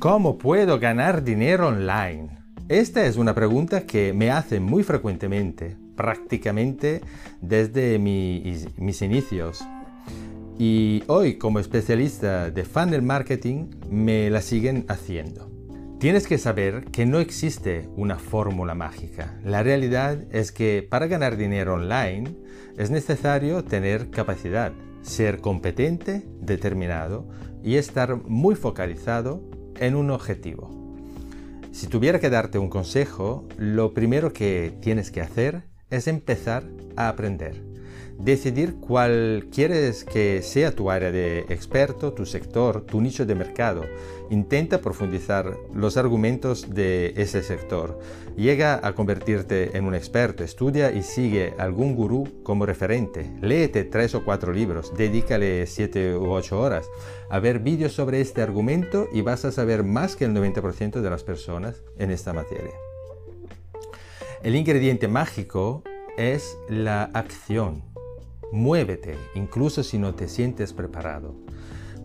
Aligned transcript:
¿Cómo 0.00 0.38
puedo 0.38 0.78
ganar 0.78 1.24
dinero 1.24 1.66
online? 1.66 2.28
Esta 2.68 3.04
es 3.06 3.16
una 3.16 3.34
pregunta 3.34 3.80
que 3.80 4.12
me 4.12 4.30
hacen 4.30 4.62
muy 4.62 4.84
frecuentemente, 4.84 5.76
prácticamente 5.96 7.00
desde 7.40 7.98
mis 7.98 9.02
inicios. 9.02 9.64
Y 10.56 11.02
hoy 11.08 11.36
como 11.36 11.58
especialista 11.58 12.48
de 12.52 12.64
funnel 12.64 13.02
marketing 13.02 13.70
me 13.90 14.30
la 14.30 14.40
siguen 14.40 14.84
haciendo. 14.86 15.50
Tienes 15.98 16.28
que 16.28 16.38
saber 16.38 16.84
que 16.92 17.04
no 17.04 17.18
existe 17.18 17.88
una 17.96 18.20
fórmula 18.20 18.76
mágica. 18.76 19.40
La 19.42 19.64
realidad 19.64 20.16
es 20.30 20.52
que 20.52 20.86
para 20.88 21.08
ganar 21.08 21.36
dinero 21.36 21.74
online 21.74 22.36
es 22.76 22.92
necesario 22.92 23.64
tener 23.64 24.10
capacidad, 24.10 24.72
ser 25.02 25.40
competente, 25.40 26.22
determinado 26.40 27.26
y 27.64 27.74
estar 27.74 28.14
muy 28.28 28.54
focalizado 28.54 29.57
en 29.80 29.96
un 29.96 30.10
objetivo. 30.10 30.70
Si 31.72 31.86
tuviera 31.86 32.18
que 32.18 32.30
darte 32.30 32.58
un 32.58 32.68
consejo, 32.68 33.46
lo 33.56 33.94
primero 33.94 34.32
que 34.32 34.76
tienes 34.80 35.10
que 35.10 35.20
hacer 35.20 35.62
es 35.90 36.08
empezar 36.08 36.64
a 36.96 37.08
aprender 37.08 37.77
decidir 38.18 38.76
cuál 38.76 39.46
quieres 39.52 40.04
que 40.04 40.42
sea 40.42 40.72
tu 40.72 40.90
área 40.90 41.12
de 41.12 41.40
experto, 41.48 42.12
tu 42.12 42.26
sector, 42.26 42.82
tu 42.82 43.00
nicho 43.00 43.26
de 43.26 43.34
mercado. 43.34 43.84
Intenta 44.30 44.80
profundizar 44.80 45.56
los 45.72 45.96
argumentos 45.96 46.74
de 46.74 47.14
ese 47.16 47.42
sector. 47.42 47.98
Llega 48.36 48.80
a 48.86 48.94
convertirte 48.94 49.76
en 49.76 49.84
un 49.84 49.94
experto, 49.94 50.44
estudia 50.44 50.92
y 50.92 51.02
sigue 51.02 51.54
algún 51.58 51.94
gurú 51.94 52.42
como 52.42 52.66
referente. 52.66 53.30
Léete 53.40 53.84
tres 53.84 54.14
o 54.14 54.24
cuatro 54.24 54.52
libros, 54.52 54.92
dedícale 54.96 55.66
siete 55.66 56.14
u 56.16 56.30
ocho 56.30 56.60
horas 56.60 56.86
a 57.30 57.38
ver 57.40 57.58
vídeos 57.58 57.92
sobre 57.92 58.20
este 58.20 58.42
argumento 58.42 59.08
y 59.12 59.20
vas 59.20 59.44
a 59.44 59.52
saber 59.52 59.84
más 59.84 60.16
que 60.16 60.24
el 60.24 60.34
90% 60.34 61.00
de 61.00 61.10
las 61.10 61.24
personas 61.24 61.82
en 61.98 62.10
esta 62.10 62.32
materia. 62.32 62.72
El 64.42 64.54
ingrediente 64.54 65.08
mágico 65.08 65.82
es 66.18 66.58
la 66.68 67.04
acción 67.14 67.88
Muévete, 68.50 69.16
incluso 69.34 69.82
si 69.82 69.98
no 69.98 70.14
te 70.14 70.26
sientes 70.26 70.72
preparado, 70.72 71.34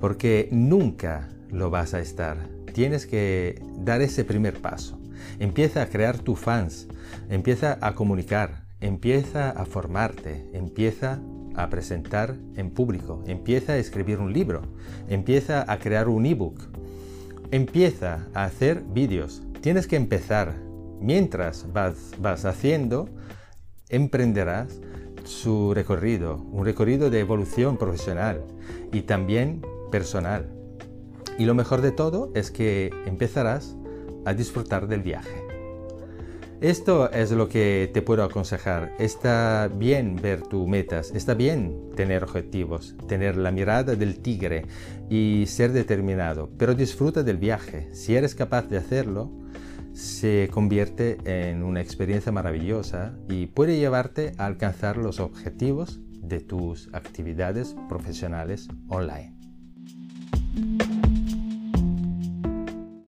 porque 0.00 0.48
nunca 0.50 1.28
lo 1.50 1.68
vas 1.68 1.92
a 1.92 2.00
estar. 2.00 2.48
Tienes 2.72 3.06
que 3.06 3.62
dar 3.76 4.00
ese 4.00 4.24
primer 4.24 4.60
paso. 4.60 4.98
Empieza 5.38 5.82
a 5.82 5.86
crear 5.86 6.18
tus 6.18 6.38
fans, 6.38 6.88
empieza 7.28 7.76
a 7.82 7.94
comunicar, 7.94 8.64
empieza 8.80 9.50
a 9.50 9.66
formarte, 9.66 10.48
empieza 10.54 11.20
a 11.54 11.68
presentar 11.68 12.36
en 12.56 12.70
público, 12.70 13.22
empieza 13.26 13.74
a 13.74 13.78
escribir 13.78 14.18
un 14.18 14.32
libro, 14.32 14.62
empieza 15.08 15.70
a 15.70 15.78
crear 15.78 16.08
un 16.08 16.24
ebook, 16.24 16.58
empieza 17.50 18.26
a 18.32 18.44
hacer 18.44 18.82
vídeos. 18.82 19.42
Tienes 19.60 19.86
que 19.86 19.96
empezar. 19.96 20.54
Mientras 21.02 21.66
vas, 21.72 22.12
vas 22.18 22.44
haciendo, 22.44 23.08
emprenderás 23.90 24.80
su 25.24 25.74
recorrido, 25.74 26.36
un 26.50 26.64
recorrido 26.64 27.10
de 27.10 27.20
evolución 27.20 27.76
profesional 27.76 28.44
y 28.92 29.02
también 29.02 29.62
personal. 29.90 30.50
Y 31.38 31.44
lo 31.44 31.54
mejor 31.54 31.80
de 31.80 31.92
todo 31.92 32.30
es 32.34 32.50
que 32.50 32.90
empezarás 33.06 33.76
a 34.24 34.34
disfrutar 34.34 34.88
del 34.88 35.02
viaje. 35.02 35.50
Esto 36.60 37.10
es 37.10 37.30
lo 37.30 37.48
que 37.48 37.90
te 37.94 38.02
puedo 38.02 38.22
aconsejar. 38.22 38.92
Está 38.98 39.70
bien 39.74 40.16
ver 40.16 40.42
tus 40.42 40.68
metas, 40.68 41.10
está 41.14 41.32
bien 41.32 41.90
tener 41.96 42.22
objetivos, 42.22 42.96
tener 43.08 43.38
la 43.38 43.50
mirada 43.50 43.94
del 43.94 44.20
tigre 44.20 44.66
y 45.08 45.44
ser 45.46 45.72
determinado, 45.72 46.50
pero 46.58 46.74
disfruta 46.74 47.22
del 47.22 47.38
viaje. 47.38 47.88
Si 47.92 48.14
eres 48.14 48.34
capaz 48.34 48.68
de 48.68 48.76
hacerlo, 48.76 49.30
se 49.92 50.48
convierte 50.52 51.18
en 51.24 51.62
una 51.62 51.80
experiencia 51.80 52.32
maravillosa 52.32 53.14
y 53.28 53.46
puede 53.46 53.78
llevarte 53.78 54.32
a 54.38 54.46
alcanzar 54.46 54.96
los 54.96 55.20
objetivos 55.20 56.00
de 56.22 56.40
tus 56.40 56.88
actividades 56.92 57.76
profesionales 57.88 58.68
online. 58.88 59.34